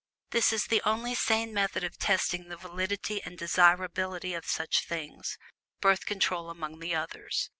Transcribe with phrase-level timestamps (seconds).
[0.31, 5.37] This is the only sane method of testing the validity and desirability of such things
[5.79, 7.49] Birth Control among the others.